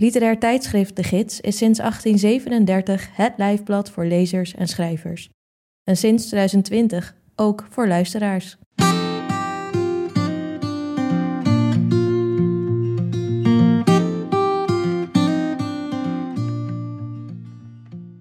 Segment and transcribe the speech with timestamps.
[0.00, 5.28] Literair tijdschrift De Gids is sinds 1837 het lijfblad voor lezers en schrijvers.
[5.84, 8.56] En sinds 2020 ook voor luisteraars.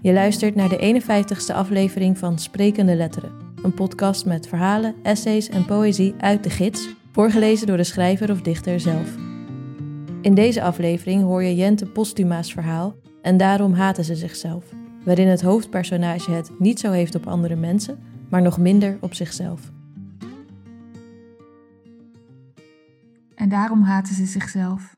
[0.02, 3.32] Je luistert naar de 51ste aflevering van Sprekende Letteren,
[3.64, 8.42] een podcast met verhalen, essays en poëzie uit de gids, voorgelezen door de schrijver of
[8.42, 9.29] dichter zelf.
[10.22, 14.74] In deze aflevering hoor je Jente Postuma's verhaal en daarom haten ze zichzelf,
[15.06, 19.72] waarin het hoofdpersonage het niet zo heeft op andere mensen, maar nog minder op zichzelf.
[23.36, 24.96] En daarom haten ze zichzelf.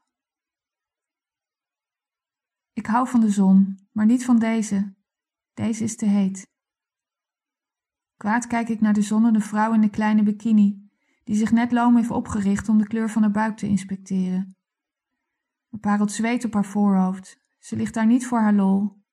[2.73, 4.93] Ik hou van de zon, maar niet van deze.
[5.53, 6.47] Deze is te heet.
[8.17, 10.89] Kwaad kijk ik naar de zonnende vrouw in de kleine bikini,
[11.23, 14.55] die zich net loom heeft opgericht om de kleur van haar buik te inspecteren.
[15.71, 17.39] Er parelt zweet op haar voorhoofd.
[17.57, 19.03] Ze ligt daar niet voor haar lol.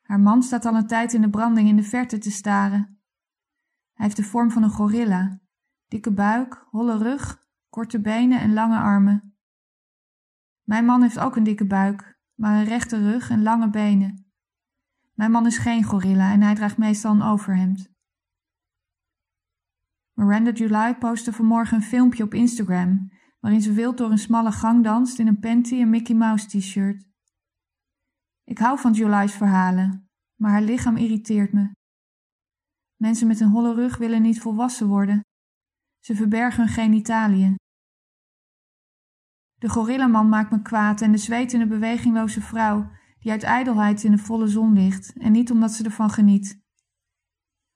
[0.00, 3.00] Haar man staat al een tijd in de branding in de verte te staren.
[3.92, 5.40] Hij heeft de vorm van een gorilla.
[5.86, 9.36] Dikke buik, holle rug, korte benen en lange armen.
[10.62, 14.32] Mijn man heeft ook een dikke buik, maar een rechte rug en lange benen.
[15.12, 17.92] Mijn man is geen gorilla en hij draagt meestal een overhemd.
[20.12, 23.10] Miranda July postte vanmorgen een filmpje op Instagram
[23.44, 27.04] waarin ze wild door een smalle gang danst in een panty en Mickey Mouse t-shirt.
[28.44, 30.08] Ik hou van July's verhalen,
[30.40, 31.72] maar haar lichaam irriteert me.
[32.96, 35.20] Mensen met een holle rug willen niet volwassen worden.
[35.98, 37.54] Ze verbergen hun genitaliën.
[39.54, 44.18] De gorillaman maakt me kwaad en de zwetende bewegingloze vrouw die uit ijdelheid in de
[44.18, 46.62] volle zon ligt en niet omdat ze ervan geniet.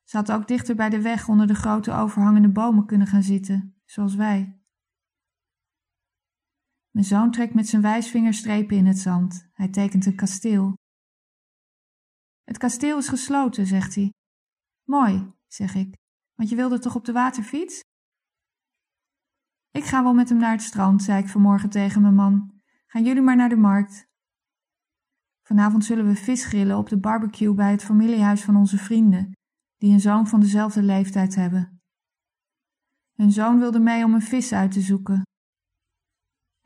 [0.04, 3.80] Ze had ook dichter bij de weg onder de grote overhangende bomen kunnen gaan zitten,
[3.84, 4.57] zoals wij.
[6.98, 9.48] Mijn zoon trekt met zijn wijsvinger strepen in het zand.
[9.52, 10.72] Hij tekent een kasteel.
[12.44, 14.12] Het kasteel is gesloten, zegt hij.
[14.84, 15.96] Mooi, zeg ik,
[16.34, 17.80] want je wilde toch op de waterfiets?
[19.70, 22.60] Ik ga wel met hem naar het strand, zei ik vanmorgen tegen mijn man.
[22.86, 24.06] Gaan jullie maar naar de markt.
[25.42, 29.32] Vanavond zullen we vis grillen op de barbecue bij het familiehuis van onze vrienden,
[29.76, 31.80] die een zoon van dezelfde leeftijd hebben.
[33.12, 35.22] Hun zoon wilde mee om een vis uit te zoeken.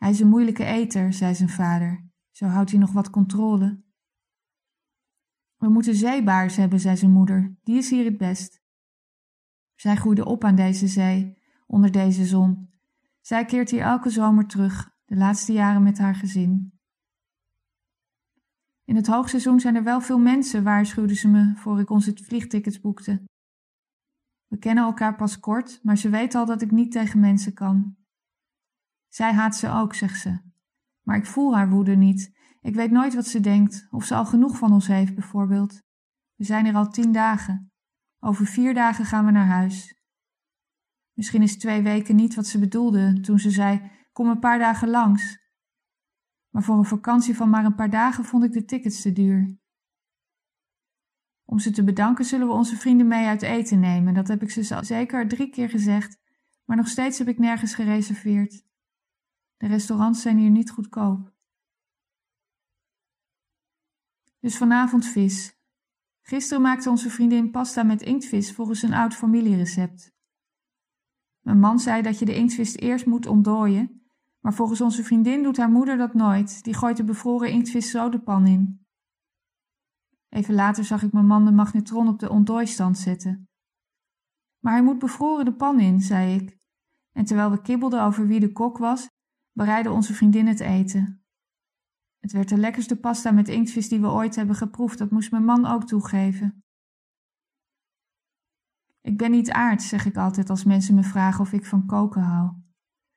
[0.02, 2.10] Hij is een moeilijke eter, zei zijn vader.
[2.30, 3.82] Zo houdt hij nog wat controle.
[5.56, 7.56] We moeten zeebaars hebben, zei zijn moeder.
[7.62, 8.62] Die is hier het best.
[9.74, 12.70] Zij groeide op aan deze zee, onder deze zon.
[13.20, 16.80] Zij keert hier elke zomer terug, de laatste jaren met haar gezin.
[18.84, 22.80] In het hoogseizoen zijn er wel veel mensen, waarschuwde ze me voor ik onze vliegtickets
[22.80, 23.22] boekte.
[24.46, 27.96] We kennen elkaar pas kort, maar ze weet al dat ik niet tegen mensen kan.
[29.12, 30.38] Zij haat ze ook, zegt ze.
[31.02, 32.32] Maar ik voel haar woede niet.
[32.60, 35.82] Ik weet nooit wat ze denkt, of ze al genoeg van ons heeft, bijvoorbeeld.
[36.34, 37.72] We zijn er al tien dagen.
[38.20, 40.02] Over vier dagen gaan we naar huis.
[41.12, 44.88] Misschien is twee weken niet wat ze bedoelde toen ze zei: Kom een paar dagen
[44.88, 45.38] langs.
[46.48, 49.56] Maar voor een vakantie van maar een paar dagen vond ik de tickets te duur.
[51.44, 54.14] Om ze te bedanken zullen we onze vrienden mee uit eten nemen.
[54.14, 56.18] Dat heb ik ze zeker drie keer gezegd,
[56.64, 58.70] maar nog steeds heb ik nergens gereserveerd.
[59.62, 61.32] De restaurants zijn hier niet goedkoop.
[64.38, 65.56] Dus vanavond vis.
[66.22, 70.12] Gisteren maakte onze vriendin pasta met inktvis volgens een oud familierecept.
[71.40, 74.02] Mijn man zei dat je de inktvis eerst moet ontdooien,
[74.40, 76.64] maar volgens onze vriendin doet haar moeder dat nooit.
[76.64, 78.86] Die gooit de bevroren inktvis zo de pan in.
[80.28, 83.48] Even later zag ik mijn man de magnetron op de ontdooistand zetten.
[84.58, 86.58] Maar hij moet bevroren de pan in, zei ik.
[87.12, 89.10] En terwijl we kibbelden over wie de kok was,
[89.52, 91.24] bereidde onze vriendin het eten.
[92.18, 95.44] Het werd de lekkerste pasta met inktvis die we ooit hebben geproefd, dat moest mijn
[95.44, 96.64] man ook toegeven.
[99.00, 102.22] Ik ben niet aards, zeg ik altijd als mensen me vragen of ik van koken
[102.22, 102.52] hou.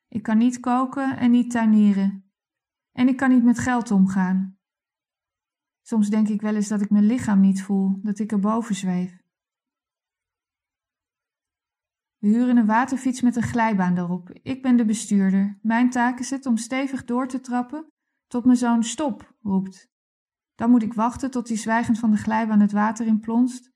[0.08, 2.32] Ik kan niet koken en niet tuinieren.
[2.92, 4.58] En ik kan niet met geld omgaan.
[5.82, 9.25] Soms denk ik wel eens dat ik mijn lichaam niet voel, dat ik erboven zweef.
[12.26, 14.30] We huren een waterfiets met een glijbaan erop.
[14.42, 15.60] Ik ben de bestuurder.
[15.62, 17.88] Mijn taak is het om stevig door te trappen
[18.28, 19.90] tot mijn zoon stop roept.
[20.56, 23.72] Dan moet ik wachten tot hij zwijgend van de glijbaan het water in plonst,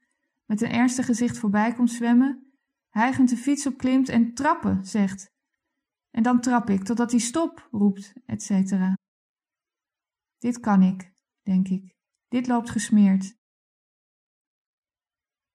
[0.46, 2.54] met een ernstig gezicht voorbij komt zwemmen,
[2.90, 5.32] hijgend de fiets opklimt en trappen zegt.
[6.12, 8.74] En dan trap ik totdat hij stop roept, etc.
[10.38, 11.96] Dit kan ik, denk ik.
[12.28, 13.38] Dit loopt gesmeerd.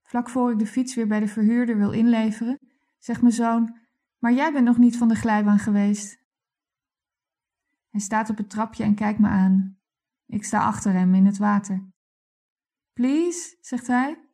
[0.03, 2.59] Vlak voor ik de fiets weer bij de verhuurder wil inleveren,
[3.05, 3.77] zegt mijn zoon:
[4.19, 6.23] Maar jij bent nog niet van de glijbaan geweest.
[7.91, 9.79] Hij staat op het trapje en kijkt me aan.
[10.27, 11.87] Ik sta achter hem in het water.
[12.93, 14.29] Please, zegt hij.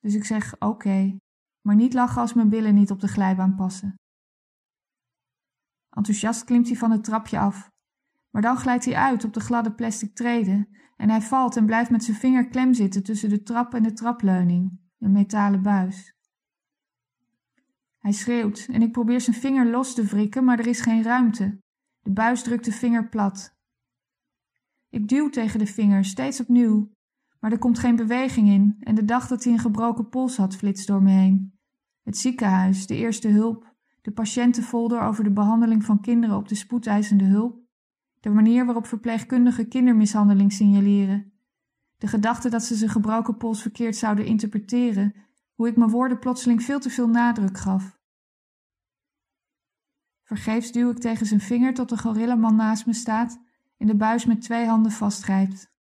[0.00, 1.16] Dus ik zeg oké,
[1.60, 3.94] maar niet lachen als mijn billen niet op de glijbaan passen.
[5.90, 7.70] Enthousiast klimt hij van het trapje af,
[8.30, 11.90] maar dan glijdt hij uit op de gladde plastic treden en hij valt en blijft
[11.90, 16.13] met zijn vinger klem zitten tussen de trap en de trapleuning, een metalen buis.
[18.04, 21.58] Hij schreeuwt en ik probeer zijn vinger los te wrikken, maar er is geen ruimte.
[22.00, 23.56] De buis drukt de vinger plat.
[24.88, 26.90] Ik duw tegen de vinger, steeds opnieuw,
[27.40, 30.56] maar er komt geen beweging in en de dag dat hij een gebroken pols had
[30.56, 31.58] flitst door me heen.
[32.02, 37.24] Het ziekenhuis, de eerste hulp, de patiëntenfolder over de behandeling van kinderen op de spoedeisende
[37.24, 37.58] hulp,
[38.20, 41.32] de manier waarop verpleegkundigen kindermishandeling signaleren,
[41.98, 45.14] de gedachte dat ze zijn gebroken pols verkeerd zouden interpreteren,
[45.54, 47.98] hoe ik mijn woorden plotseling veel te veel nadruk gaf.
[50.22, 53.38] Vergeefs duw ik tegen zijn vinger tot de gorillaman naast me staat
[53.76, 55.72] en de buis met twee handen vastgrijpt.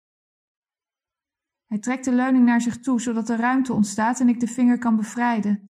[1.65, 4.77] Hij trekt de leuning naar zich toe, zodat er ruimte ontstaat en ik de vinger
[4.77, 5.69] kan bevrijden.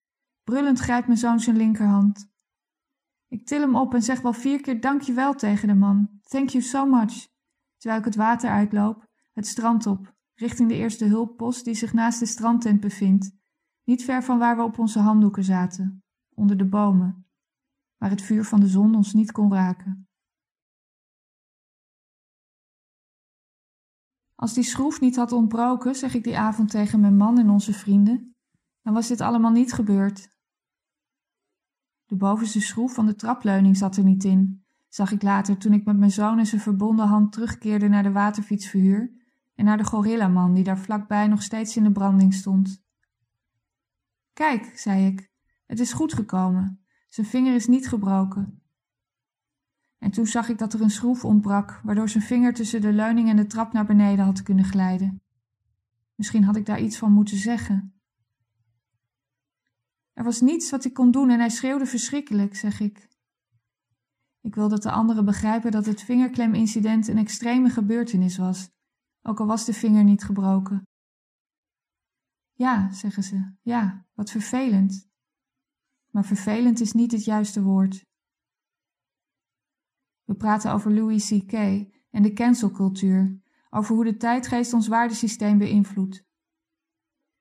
[0.44, 2.32] Brullend grijpt mijn zoon zijn linkerhand.
[3.28, 6.20] Ik til hem op en zeg wel vier keer dankjewel tegen de man.
[6.24, 7.28] Thank you so much.
[7.78, 12.20] Terwijl ik het water uitloop, het strand op, richting de eerste hulppost die zich naast
[12.20, 13.32] de strandtent bevindt,
[13.88, 16.04] niet ver van waar we op onze handdoeken zaten,
[16.36, 17.28] onder de bomen,
[17.98, 20.08] waar het vuur van de zon ons niet kon raken.
[24.36, 27.74] Als die schroef niet had ontbroken, zeg ik die avond tegen mijn man en onze
[27.74, 28.36] vrienden,
[28.82, 30.36] dan was dit allemaal niet gebeurd.
[32.06, 35.86] De bovenste schroef van de trapleuning zat er niet in, zag ik later toen ik
[35.86, 39.12] met mijn zoon en zijn verbonden hand terugkeerde naar de waterfietsverhuur
[39.56, 42.86] en naar de gorillaman die daar vlakbij nog steeds in de branding stond.
[44.38, 45.30] Kijk, zei ik,
[45.66, 46.86] het is goed gekomen.
[47.08, 48.62] Zijn vinger is niet gebroken.
[49.98, 53.30] En toen zag ik dat er een schroef ontbrak, waardoor zijn vinger tussen de leuning
[53.30, 55.22] en de trap naar beneden had kunnen glijden.
[56.16, 58.02] Misschien had ik daar iets van moeten zeggen.
[60.14, 63.08] Er was niets wat ik kon doen en hij schreeuwde verschrikkelijk, zeg ik.
[64.42, 68.70] Ik wil dat de anderen begrijpen dat het vingerklemincident een extreme gebeurtenis was,
[69.22, 70.88] ook al was de vinger niet gebroken.
[72.54, 75.10] Ja, zeggen ze, ja, wat vervelend.
[76.12, 78.06] Maar vervelend is niet het juiste woord.
[80.24, 81.54] We praten over Louis C.K.
[82.10, 86.26] en de cancelcultuur, over hoe de tijdgeest ons waardesysteem beïnvloedt.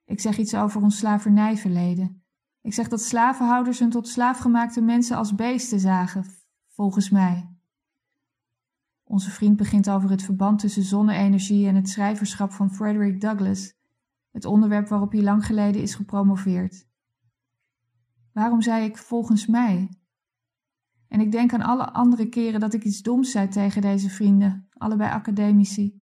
[0.05, 2.23] Ik zeg iets over ons slavernijverleden.
[2.61, 6.25] Ik zeg dat slavenhouders hun tot slaafgemaakte mensen als beesten zagen,
[6.67, 7.55] volgens mij.
[9.03, 13.76] Onze vriend begint over het verband tussen zonne-energie en het schrijverschap van Frederick Douglass,
[14.37, 16.87] het onderwerp waarop hij lang geleden is gepromoveerd.
[18.31, 19.89] Waarom zei ik volgens mij?
[21.07, 24.67] En ik denk aan alle andere keren dat ik iets doms zei tegen deze vrienden,
[24.73, 26.01] allebei academici.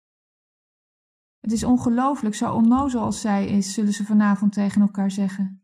[1.40, 5.62] Het is ongelooflijk, zo onnozel als zij is, zullen ze vanavond tegen elkaar zeggen.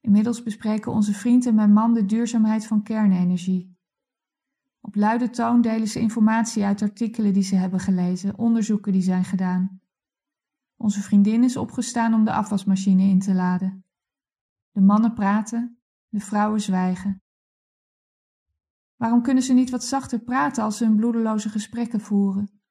[0.00, 3.76] Inmiddels bespreken onze vriend en mijn man de duurzaamheid van kernenergie.
[4.80, 9.24] Op luide toon delen ze informatie uit artikelen die ze hebben gelezen, onderzoeken die zijn
[9.24, 9.81] gedaan.
[10.82, 13.84] Onze vriendin is opgestaan om de afwasmachine in te laden.
[14.70, 17.22] De mannen praten, de vrouwen zwijgen.
[18.96, 22.62] Waarom kunnen ze niet wat zachter praten als ze hun bloedeloze gesprekken voeren?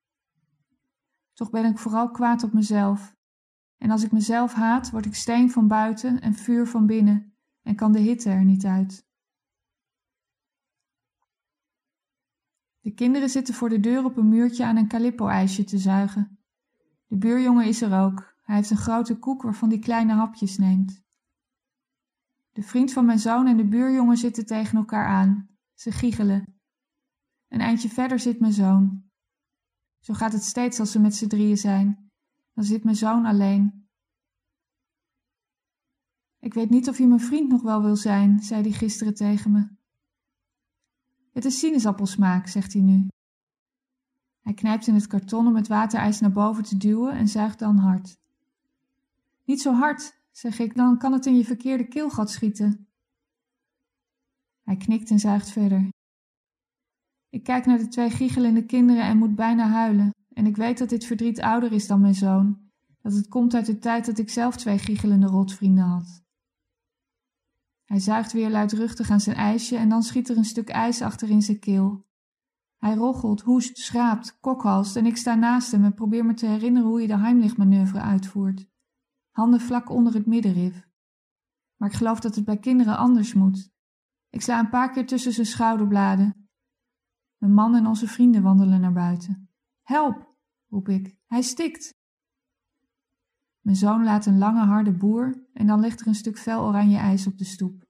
[1.33, 3.15] Toch ben ik vooral kwaad op mezelf.
[3.77, 7.75] En als ik mezelf haat, word ik steen van buiten en vuur van binnen en
[7.75, 9.07] kan de hitte er niet uit.
[12.79, 16.40] De kinderen zitten voor de deur op een muurtje aan een calippo-ijsje te zuigen.
[17.11, 18.35] De buurjongen is er ook.
[18.41, 21.01] Hij heeft een grote koek waarvan hij kleine hapjes neemt.
[22.51, 25.49] De vriend van mijn zoon en de buurjongen zitten tegen elkaar aan.
[25.73, 26.61] Ze giechelen.
[27.47, 29.03] Een eindje verder zit mijn zoon.
[29.99, 32.11] Zo gaat het steeds als ze met z'n drieën zijn.
[32.53, 33.89] Dan zit mijn zoon alleen.
[36.39, 39.51] Ik weet niet of je mijn vriend nog wel wil zijn, zei hij gisteren tegen
[39.51, 39.69] me.
[41.31, 43.07] Het is sinaasappelsmaak, zegt hij nu.
[44.41, 47.77] Hij knijpt in het karton om het waterijs naar boven te duwen en zuigt dan
[47.77, 48.17] hard.
[49.45, 52.87] Niet zo hard, zeg ik, dan kan het in je verkeerde keelgat schieten.
[54.63, 55.89] Hij knikt en zuigt verder.
[57.29, 60.13] Ik kijk naar de twee giechelende kinderen en moet bijna huilen.
[60.33, 62.69] En ik weet dat dit verdriet ouder is dan mijn zoon.
[63.01, 66.23] Dat het komt uit de tijd dat ik zelf twee giechelende rotvrienden had.
[67.85, 71.29] Hij zuigt weer luidruchtig aan zijn ijsje en dan schiet er een stuk ijs achter
[71.29, 72.05] in zijn keel.
[72.81, 76.89] Hij rochelt, hoest, schraapt, kokhalst en ik sta naast hem en probeer me te herinneren
[76.89, 78.67] hoe je de Heimlich-manoeuvre uitvoert.
[79.31, 80.87] Handen vlak onder het middenrif.
[81.75, 83.71] Maar ik geloof dat het bij kinderen anders moet.
[84.29, 86.49] Ik sla een paar keer tussen zijn schouderbladen.
[87.37, 89.49] Mijn man en onze vrienden wandelen naar buiten.
[89.81, 90.35] Help,
[90.67, 91.93] roep ik, hij stikt.
[93.59, 96.97] Mijn zoon laat een lange harde boer en dan ligt er een stuk fel oranje
[96.97, 97.80] ijs op de stoep.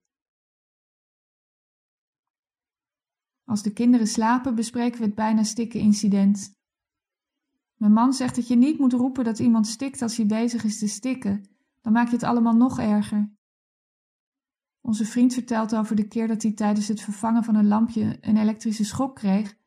[3.52, 6.56] Als de kinderen slapen, bespreken we het bijna stikken incident.
[7.76, 10.80] Mijn man zegt dat je niet moet roepen dat iemand stikt als hij bezig is
[10.80, 11.50] te stikken,
[11.82, 13.32] dan maak je het allemaal nog erger.
[14.82, 18.38] Onze vriend vertelt over de keer dat hij tijdens het vervangen van een lampje een
[18.38, 19.58] elektrische schok kreeg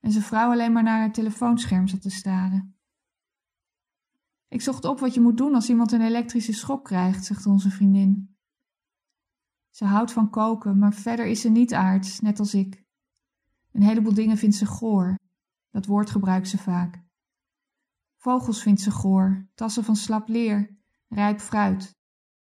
[0.00, 2.76] en zijn vrouw alleen maar naar haar telefoonscherm zat te staren.
[4.48, 7.70] Ik zocht op wat je moet doen als iemand een elektrische schok krijgt, zegt onze
[7.70, 8.36] vriendin.
[9.70, 12.81] Ze houdt van koken, maar verder is ze niet aards, net als ik.
[13.72, 15.18] Een heleboel dingen vindt ze goor.
[15.70, 17.02] Dat woord gebruikt ze vaak.
[18.16, 20.76] Vogels vindt ze goor, tassen van slap leer,
[21.08, 21.96] rijp fruit.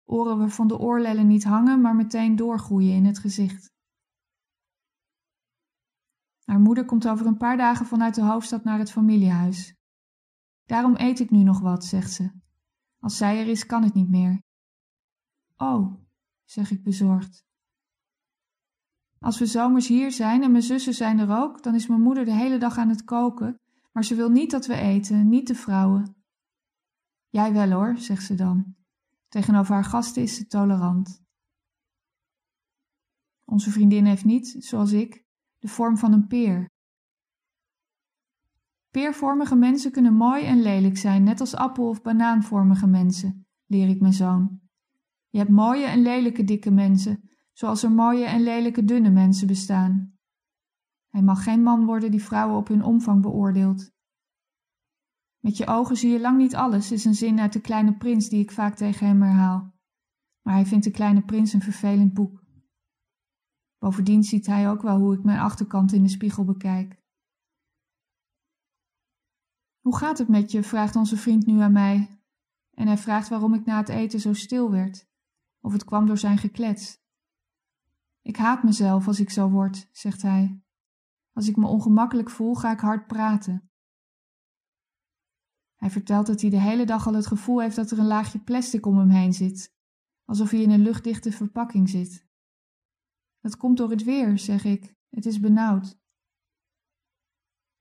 [0.05, 3.73] Oren waarvan de oorlellen niet hangen, maar meteen doorgroeien in het gezicht.
[6.45, 9.77] Haar moeder komt over een paar dagen vanuit de hoofdstad naar het familiehuis.
[10.65, 12.31] Daarom eet ik nu nog wat, zegt ze.
[12.99, 14.43] Als zij er is, kan het niet meer.
[15.57, 15.95] Oh,
[16.45, 17.45] zeg ik bezorgd.
[19.25, 22.25] Als we zomers hier zijn en mijn zussen zijn er ook, dan is mijn moeder
[22.25, 23.61] de hele dag aan het koken,
[23.93, 26.15] maar ze wil niet dat we eten, niet de vrouwen.
[27.29, 28.75] Jij wel hoor, zegt ze dan.
[29.29, 31.23] Tegenover haar gasten is ze tolerant.
[33.45, 35.25] Onze vriendin heeft niet, zoals ik,
[35.59, 36.71] de vorm van een peer.
[38.91, 44.01] Peervormige mensen kunnen mooi en lelijk zijn, net als appel- of banaanvormige mensen, leer ik
[44.01, 44.61] mijn zoon.
[45.29, 50.19] Je hebt mooie en lelijke dikke mensen, zoals er mooie en lelijke dunne mensen bestaan.
[51.09, 53.93] Hij mag geen man worden die vrouwen op hun omvang beoordeelt.
[55.39, 58.29] Met je ogen zie je lang niet alles, is een zin uit De Kleine Prins
[58.29, 59.75] die ik vaak tegen hem herhaal.
[60.43, 62.45] Maar hij vindt De Kleine Prins een vervelend boek.
[63.79, 67.03] Bovendien ziet hij ook wel hoe ik mijn achterkant in de spiegel bekijk.
[69.81, 70.63] Hoe gaat het met je?
[70.63, 72.21] vraagt onze vriend nu aan mij.
[72.71, 75.09] En hij vraagt waarom ik na het eten zo stil werd.
[75.61, 77.01] Of het kwam door zijn geklets.
[78.23, 80.63] Ik haat mezelf als ik zo word, zegt hij.
[81.33, 83.71] Als ik me ongemakkelijk voel, ga ik hard praten.
[85.77, 88.39] Hij vertelt dat hij de hele dag al het gevoel heeft dat er een laagje
[88.39, 89.75] plastic om hem heen zit,
[90.25, 92.29] alsof hij in een luchtdichte verpakking zit.
[93.41, 94.95] Dat komt door het weer, zeg ik.
[95.09, 95.99] Het is benauwd.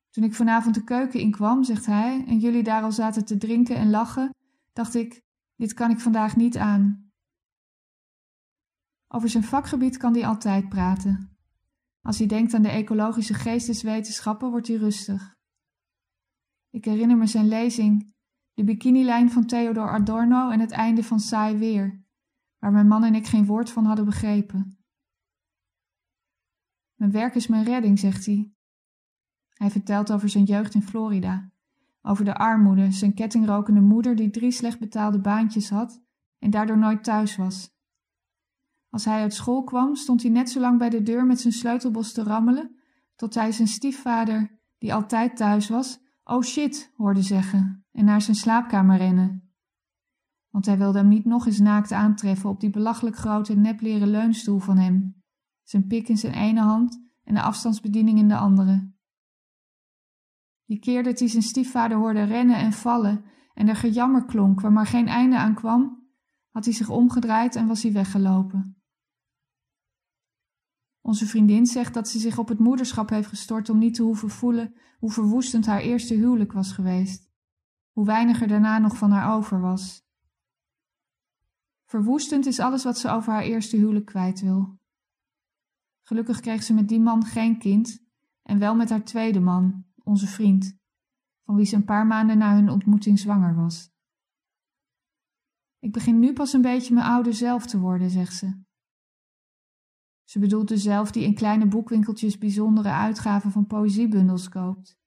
[0.09, 3.75] Toen ik vanavond de keuken inkwam, zegt hij, en jullie daar al zaten te drinken
[3.75, 4.35] en lachen,
[4.73, 5.21] dacht ik:
[5.55, 7.08] dit kan ik vandaag niet aan.
[9.11, 11.37] Over zijn vakgebied kan hij altijd praten.
[12.01, 15.37] Als hij denkt aan de ecologische geesteswetenschappen, wordt hij rustig.
[16.69, 18.13] Ik herinner me zijn lezing,
[18.53, 22.03] de bikinilijn van Theodor Adorno en het einde van Saai Weer,
[22.57, 24.77] waar mijn man en ik geen woord van hadden begrepen.
[26.95, 28.53] Mijn werk is mijn redding, zegt hij.
[29.49, 31.51] Hij vertelt over zijn jeugd in Florida,
[32.01, 36.01] over de armoede, zijn kettingrokende moeder die drie slecht betaalde baantjes had
[36.39, 37.77] en daardoor nooit thuis was.
[38.89, 41.53] Als hij uit school kwam, stond hij net zo lang bij de deur met zijn
[41.53, 42.75] sleutelbos te rammelen,
[43.15, 48.35] tot hij zijn stiefvader, die altijd thuis was, oh shit hoorde zeggen en naar zijn
[48.35, 49.53] slaapkamer rennen.
[50.49, 54.59] Want hij wilde hem niet nog eens naakt aantreffen op die belachelijk grote nepleren leunstoel
[54.59, 55.23] van hem,
[55.63, 58.91] zijn pik in zijn ene hand en de afstandsbediening in de andere.
[60.65, 64.71] Die keer dat hij zijn stiefvader hoorde rennen en vallen en er gejammer klonk waar
[64.71, 66.07] maar geen einde aan kwam,
[66.49, 68.78] had hij zich omgedraaid en was hij weggelopen.
[71.09, 74.29] Onze vriendin zegt dat ze zich op het moederschap heeft gestort om niet te hoeven
[74.29, 77.31] voelen hoe verwoestend haar eerste huwelijk was geweest,
[77.91, 80.05] hoe weinig er daarna nog van haar over was.
[81.85, 84.79] Verwoestend is alles wat ze over haar eerste huwelijk kwijt wil.
[86.01, 88.05] Gelukkig kreeg ze met die man geen kind
[88.41, 90.77] en wel met haar tweede man, onze vriend,
[91.43, 93.91] van wie ze een paar maanden na hun ontmoeting zwanger was.
[95.79, 98.67] Ik begin nu pas een beetje mijn oude zelf te worden, zegt ze.
[100.29, 104.97] Ze bedoelt dezelfde die in kleine boekwinkeltjes bijzondere uitgaven van poëziebundels koopt,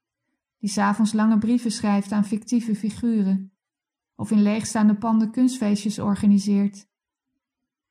[0.59, 3.53] die s'avonds lange brieven schrijft aan fictieve figuren,
[4.15, 6.89] of in leegstaande panden kunstfeestjes organiseert,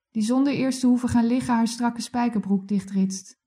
[0.10, 3.40] die zonder eerst te hoeven gaan liggen haar strakke spijkerbroek dichtritst.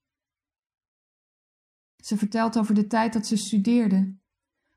[1.96, 4.16] Ze vertelt over de tijd dat ze studeerde,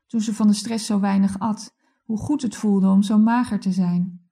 [0.06, 1.74] toen ze van de stress zo weinig at,
[2.04, 4.27] hoe goed het voelde om zo mager te zijn.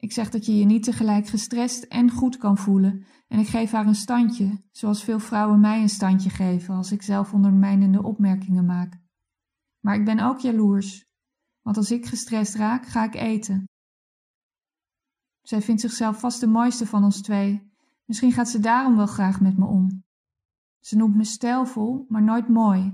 [0.00, 3.70] Ik zeg dat je je niet tegelijk gestrest en goed kan voelen en ik geef
[3.70, 8.66] haar een standje, zoals veel vrouwen mij een standje geven als ik zelf ondermijnende opmerkingen
[8.66, 9.00] maak.
[9.80, 11.04] Maar ik ben ook jaloers,
[11.62, 13.64] want als ik gestrest raak, ga ik eten.
[15.42, 17.72] Zij vindt zichzelf vast de mooiste van ons twee.
[18.04, 20.04] Misschien gaat ze daarom wel graag met me om.
[20.80, 22.92] Ze noemt me stijlvol, maar nooit mooi.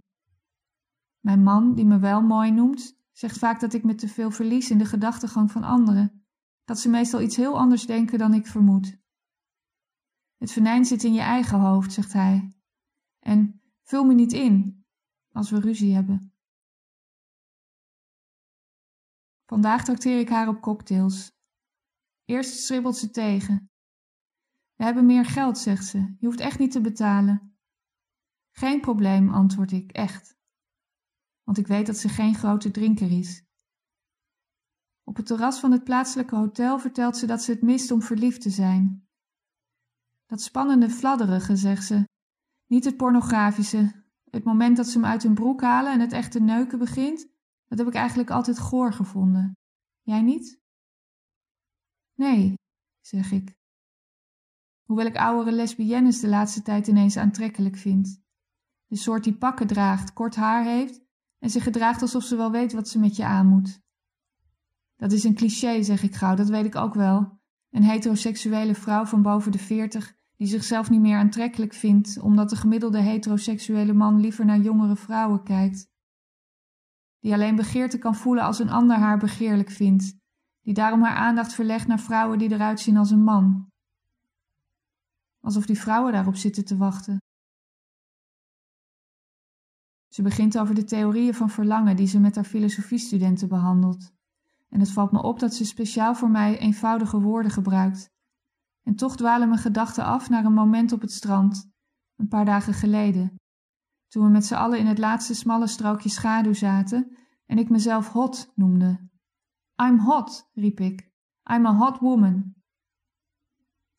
[1.20, 4.70] Mijn man, die me wel mooi noemt, zegt vaak dat ik me te veel verlies
[4.70, 6.23] in de gedachtegang van anderen,
[6.64, 8.99] dat ze meestal iets heel anders denken dan ik vermoed.
[10.37, 12.54] Het venijn zit in je eigen hoofd, zegt hij.
[13.18, 14.85] En vul me niet in
[15.33, 16.33] als we ruzie hebben.
[19.47, 21.33] Vandaag trakteer ik haar op cocktails.
[22.25, 23.71] Eerst stribbelt ze tegen.
[24.75, 25.99] We hebben meer geld, zegt ze.
[25.99, 27.56] Je hoeft echt niet te betalen.
[28.50, 30.37] Geen probleem, antwoord ik, echt.
[31.42, 33.44] Want ik weet dat ze geen grote drinker is.
[35.04, 38.40] Op het terras van het plaatselijke hotel vertelt ze dat ze het mist om verliefd
[38.40, 39.08] te zijn.
[40.26, 42.04] Dat spannende fladderige, zegt ze.
[42.66, 44.02] Niet het pornografische.
[44.30, 47.26] Het moment dat ze hem uit hun broek halen en het echte neuken begint,
[47.64, 49.56] dat heb ik eigenlijk altijd goor gevonden.
[50.02, 50.61] Jij niet?
[52.14, 52.54] Nee,
[53.00, 53.54] zeg ik.
[54.82, 58.23] Hoewel ik oudere lesbiennes de laatste tijd ineens aantrekkelijk vind.
[58.87, 61.02] De soort die pakken draagt, kort haar heeft
[61.38, 63.83] en zich gedraagt alsof ze wel weet wat ze met je aan moet.
[64.96, 67.38] Dat is een cliché, zeg ik gauw, dat weet ik ook wel.
[67.70, 72.56] Een heteroseksuele vrouw van boven de veertig die zichzelf niet meer aantrekkelijk vindt omdat de
[72.56, 75.88] gemiddelde heteroseksuele man liever naar jongere vrouwen kijkt.
[77.20, 80.16] Die alleen begeerte kan voelen als een ander haar begeerlijk vindt,
[80.60, 83.72] die daarom haar aandacht verlegt naar vrouwen die eruit zien als een man.
[85.40, 87.18] Alsof die vrouwen daarop zitten te wachten.
[90.08, 94.12] Ze begint over de theorieën van verlangen die ze met haar filosofiestudenten behandelt.
[94.74, 98.10] En het valt me op dat ze speciaal voor mij eenvoudige woorden gebruikt.
[98.82, 101.70] En toch dwalen mijn gedachten af naar een moment op het strand,
[102.16, 103.34] een paar dagen geleden,
[104.08, 107.16] toen we met z'n allen in het laatste smalle strookje schaduw zaten
[107.46, 109.08] en ik mezelf hot noemde.
[109.82, 111.10] I'm hot, riep ik.
[111.52, 112.54] I'm a hot woman.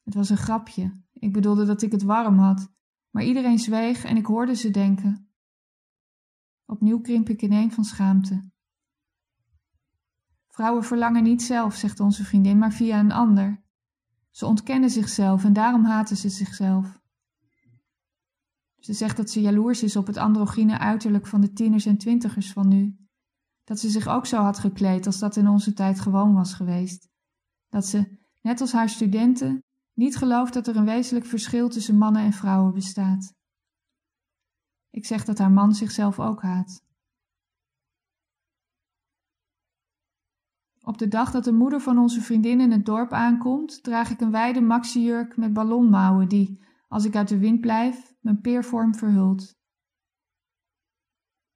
[0.03, 1.01] Het was een grapje.
[1.13, 2.74] Ik bedoelde dat ik het warm had,
[3.10, 5.29] maar iedereen zweeg en ik hoorde ze denken.
[6.65, 8.53] Opnieuw krimp ik ineen van schaamte.
[10.55, 13.63] Vrouwen verlangen niet zelf, zegt onze vriendin, maar via een ander.
[14.31, 17.00] Ze ontkennen zichzelf en daarom haten ze zichzelf.
[18.79, 22.51] Ze zegt dat ze jaloers is op het androgyne uiterlijk van de tieners en twintigers
[22.51, 22.98] van nu.
[23.63, 27.09] Dat ze zich ook zo had gekleed als dat in onze tijd gewoon was geweest.
[27.70, 29.63] Dat ze, net als haar studenten,
[29.94, 33.33] niet gelooft dat er een wezenlijk verschil tussen mannen en vrouwen bestaat.
[34.89, 36.85] Ik zeg dat haar man zichzelf ook haat.
[40.88, 44.22] Op de dag dat de moeder van onze vriendin in het dorp aankomt, draag ik
[44.22, 49.56] een wijde maxijurk met ballonmouwen die, als ik uit de wind blijf, mijn peervorm verhult.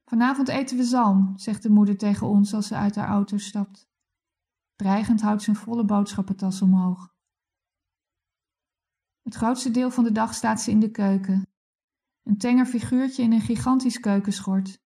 [0.06, 3.90] Vanavond eten we zalm, zegt de moeder tegen ons als ze uit haar auto stapt.
[4.76, 7.14] Dreigend houdt ze een volle boodschappentas omhoog.
[9.22, 11.48] Het grootste deel van de dag staat ze in de keuken.
[12.24, 14.82] Een tenger figuurtje in een gigantisch keukenschort.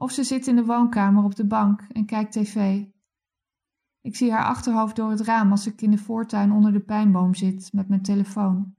[0.00, 2.84] Of ze zit in de woonkamer op de bank en kijkt tv.
[4.00, 7.34] Ik zie haar achterhoofd door het raam als ik in de voortuin onder de pijnboom
[7.34, 8.74] zit met mijn telefoon.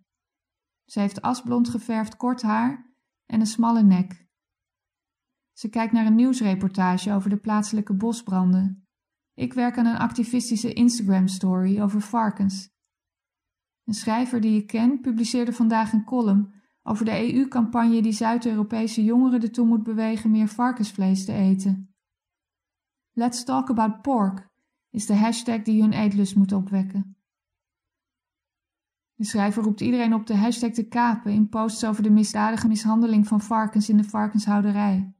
[0.85, 2.93] Ze heeft asblond geverfd kort haar
[3.25, 4.27] en een smalle nek.
[5.51, 8.87] Ze kijkt naar een nieuwsreportage over de plaatselijke bosbranden.
[9.33, 12.69] Ik werk aan een activistische Instagram-story over varkens.
[13.83, 19.41] Een schrijver die ik ken publiceerde vandaag een column over de EU-campagne die Zuid-Europese jongeren
[19.41, 21.95] ertoe moet bewegen meer varkensvlees te eten.
[23.11, 24.49] Let's talk about pork
[24.89, 27.15] is de hashtag die hun eetlust moet opwekken.
[29.13, 33.27] De schrijver roept iedereen op de hashtag te kapen in posts over de misdadige mishandeling
[33.27, 35.15] van varkens in de varkenshouderij.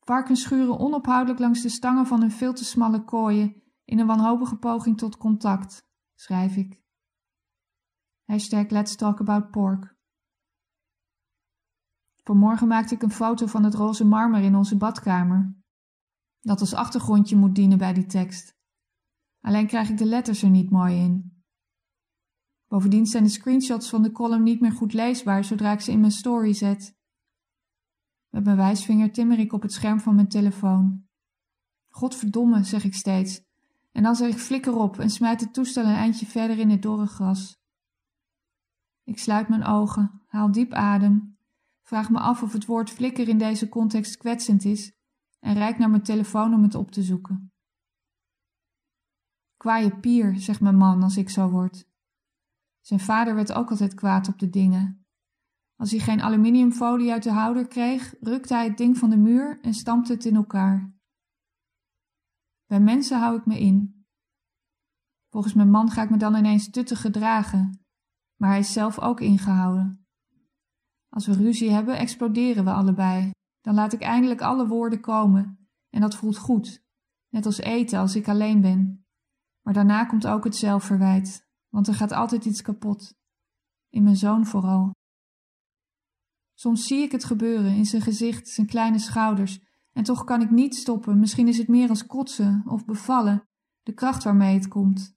[0.00, 4.56] Varkens schuren onophoudelijk langs de stangen van hun veel te smalle kooien in een wanhopige
[4.56, 6.85] poging tot contact, schrijf ik.
[8.26, 9.96] Hashtag Let's Talk About Pork.
[12.22, 15.56] Vanmorgen maakte ik een foto van het roze marmer in onze badkamer,
[16.40, 18.56] dat als achtergrondje moet dienen bij die tekst.
[19.40, 21.42] Alleen krijg ik de letters er niet mooi in.
[22.68, 26.00] Bovendien zijn de screenshots van de column niet meer goed leesbaar zodra ik ze in
[26.00, 26.96] mijn story zet.
[28.28, 31.06] Met mijn wijsvinger timmer ik op het scherm van mijn telefoon.
[31.88, 33.44] Godverdomme, zeg ik steeds.
[33.92, 36.82] En dan zeg ik flikker op en smijt het toestel een eindje verder in het
[36.82, 37.64] dorre gras.
[39.06, 41.38] Ik sluit mijn ogen, haal diep adem,
[41.82, 44.92] vraag me af of het woord flikker in deze context kwetsend is
[45.38, 47.52] en reik naar mijn telefoon om het op te zoeken.
[49.56, 51.88] Kwaaie pier, zegt mijn man als ik zo word.
[52.80, 55.06] Zijn vader werd ook altijd kwaad op de dingen.
[55.76, 59.60] Als hij geen aluminiumfolie uit de houder kreeg, rukte hij het ding van de muur
[59.60, 60.94] en stampte het in elkaar.
[62.66, 64.06] Bij mensen hou ik me in.
[65.30, 67.85] Volgens mijn man ga ik me dan ineens tuttig gedragen
[68.36, 70.06] Maar hij is zelf ook ingehouden.
[71.08, 73.30] Als we ruzie hebben, exploderen we allebei.
[73.60, 75.68] Dan laat ik eindelijk alle woorden komen.
[75.90, 76.84] En dat voelt goed.
[77.28, 79.06] Net als eten als ik alleen ben.
[79.62, 83.14] Maar daarna komt ook het zelfverwijt, want er gaat altijd iets kapot.
[83.88, 84.90] In mijn zoon vooral.
[86.54, 89.60] Soms zie ik het gebeuren in zijn gezicht, zijn kleine schouders,
[89.92, 91.18] en toch kan ik niet stoppen.
[91.18, 93.48] Misschien is het meer als kotsen of bevallen,
[93.82, 95.15] de kracht waarmee het komt.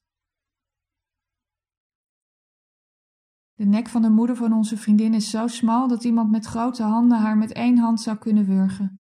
[3.60, 6.82] De nek van de moeder van onze vriendin is zo smal dat iemand met grote
[6.82, 9.00] handen haar met één hand zou kunnen wurgen.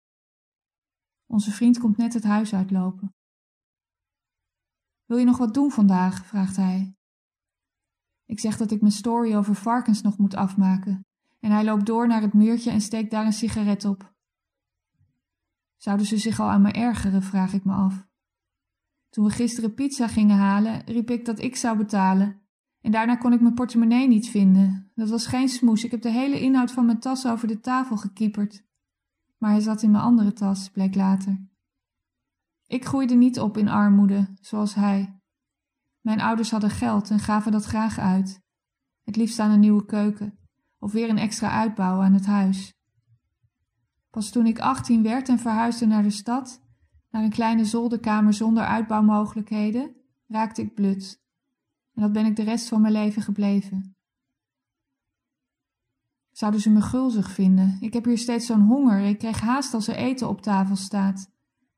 [1.25, 3.13] Onze vriend komt net het huis uitlopen.
[5.05, 6.25] Wil je nog wat doen vandaag?
[6.25, 6.95] vraagt hij.
[8.25, 11.05] Ik zeg dat ik mijn story over varkens nog moet afmaken,
[11.39, 14.13] en hij loopt door naar het muurtje en steekt daar een sigaret op.
[15.75, 18.07] Zouden ze zich al aan me ergeren, vraag ik me af.
[19.09, 22.48] Toen we gisteren pizza gingen halen, riep ik dat ik zou betalen.
[22.81, 24.91] En daarna kon ik mijn portemonnee niet vinden.
[24.95, 27.97] Dat was geen smoes, ik heb de hele inhoud van mijn tas over de tafel
[27.97, 28.63] gekieperd.
[29.37, 31.47] Maar hij zat in mijn andere tas, bleek later.
[32.67, 35.19] Ik groeide niet op in armoede, zoals hij.
[36.01, 38.41] Mijn ouders hadden geld en gaven dat graag uit.
[39.03, 40.39] Het liefst aan een nieuwe keuken
[40.79, 42.73] of weer een extra uitbouw aan het huis.
[44.09, 46.61] Pas toen ik 18 werd en verhuisde naar de stad,
[47.09, 49.95] naar een kleine zolderkamer zonder uitbouwmogelijkheden,
[50.27, 51.21] raakte ik blut.
[51.99, 53.95] En dat ben ik de rest van mijn leven gebleven.
[56.31, 57.77] Zouden ze me gulzig vinden?
[57.79, 58.99] Ik heb hier steeds zo'n honger.
[58.99, 61.31] Ik krijg haast als er eten op tafel staat.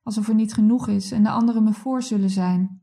[0.04, 2.82] Alsof er niet genoeg is en de anderen me voor zullen zijn.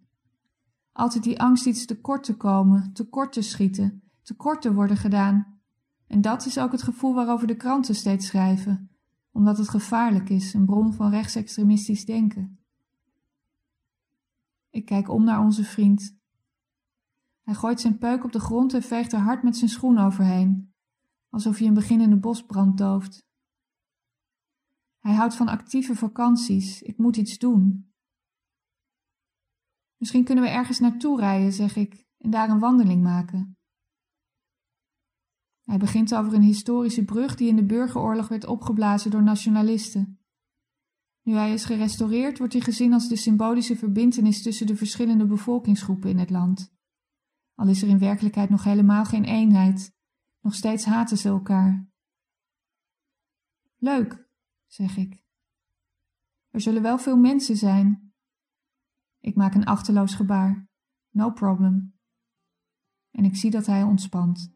[0.92, 5.61] Altijd die angst iets tekort te komen, tekort te schieten, tekort te worden gedaan.
[6.07, 8.90] En dat is ook het gevoel waarover de kranten steeds schrijven
[9.33, 12.59] omdat het gevaarlijk is, een bron van rechtsextremistisch denken.
[14.70, 16.17] Ik kijk om naar onze vriend.
[17.48, 20.74] Hij gooit zijn peuk op de grond en veegt er hard met zijn schoen overheen,
[21.28, 23.26] alsof hij een beginnende bosbrand dooft.
[24.98, 26.82] Hij houdt van actieve vakanties.
[26.82, 27.92] Ik moet iets doen.
[29.96, 33.56] Misschien kunnen we ergens naartoe rijden, zeg ik, en daar een wandeling maken.
[35.64, 40.20] Hij begint over een historische brug die in de burgeroorlog werd opgeblazen door nationalisten.
[41.22, 46.11] Nu hij is gerestaureerd, wordt hij gezien als de symbolische verbintenis tussen de verschillende bevolkingsgroepen
[46.11, 46.76] in het land.
[47.59, 49.94] Al is er in werkelijkheid nog helemaal geen eenheid,
[50.40, 51.88] nog steeds haten ze elkaar.
[53.79, 54.29] Leuk,
[54.66, 55.23] zeg ik.
[56.51, 58.12] Er zullen wel veel mensen zijn.
[59.21, 60.68] Ik maak een achterloos gebaar.
[61.11, 61.99] No problem.
[63.11, 64.53] En ik zie dat hij ontspant.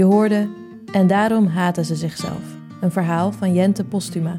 [0.00, 0.48] Je hoorde
[0.92, 2.42] En daarom haten ze zichzelf.
[2.80, 4.38] Een verhaal van Jente Postuma.